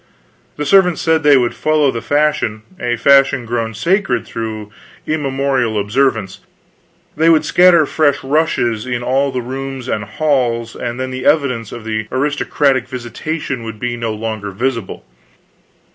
[0.57, 4.71] The servants said they would follow the fashion, a fashion grown sacred through
[5.05, 6.39] immemorial observance;
[7.15, 11.71] they would scatter fresh rushes in all the rooms and halls, and then the evidence
[11.71, 15.05] of the aristocratic visitation would be no longer visible.